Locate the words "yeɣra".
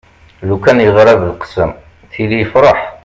0.85-1.13